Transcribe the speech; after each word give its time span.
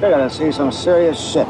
You're 0.00 0.10
gonna 0.12 0.30
see 0.30 0.50
some 0.50 0.72
serious 0.72 1.20
shit. 1.20 1.46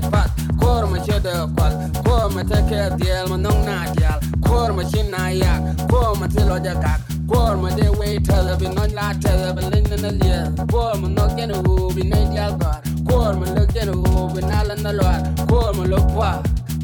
Binatet 0.00 0.10
pat 0.10 0.30
kor 0.60 0.86
ma 0.86 0.98
chede 0.98 1.32
kwal 1.56 1.72
kor 2.04 2.30
ma 2.34 2.42
teke 2.42 2.96
diel 2.98 3.28
ma 3.28 3.36
nong 3.36 3.64
na 3.64 3.92
dial 3.94 4.20
kor 4.46 4.72
ma 4.72 4.82
chin 4.82 5.10
na 5.10 5.28
yak 5.28 5.88
kor 5.88 6.14
ma 6.16 6.26
tilo 6.26 6.58
ja 6.64 6.74
kak 6.74 7.00
kor 7.28 7.56
ma 7.56 7.68
de 7.70 7.86
tele 8.26 8.56
bi 8.60 8.66
non 8.68 8.90
la 8.94 9.12
tele 9.22 9.52
bi 9.56 9.62
lin 9.72 9.84
na 10.02 10.10
lie 10.20 10.66
kor 10.72 10.96
ma 11.00 11.08
no 11.08 11.28
gen 11.36 11.50
hu 11.50 11.92
bi 11.94 12.02
ne 12.02 12.20
dial 12.32 12.56
gar 12.60 12.80
kor 13.08 13.34
ma 13.40 13.46
le 13.54 13.66
gen 13.74 13.88
hu 13.88 14.28
bi 14.34 14.40
na 14.40 14.62
la 14.68 14.74
na 14.74 14.90
lo 14.92 15.04
kor 15.50 15.72
ma 15.76 15.84
lo 15.84 15.98
kwa 16.14 16.42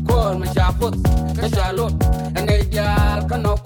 kor 0.08 0.34
ma 0.38 0.46
cha 0.54 0.72
put 0.78 0.94
ka 1.36 1.48
cha 1.48 1.72
lot 1.72 1.92
ne 2.46 2.56
dial 2.70 3.20
ka 3.28 3.36
no 3.36 3.52
kot 3.56 3.65